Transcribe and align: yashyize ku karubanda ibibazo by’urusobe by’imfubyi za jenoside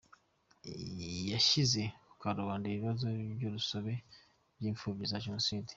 yashyize 1.31 1.81
ku 2.07 2.15
karubanda 2.21 2.65
ibibazo 2.69 3.05
by’urusobe 3.35 3.93
by’imfubyi 4.57 5.05
za 5.11 5.23
jenoside 5.25 5.69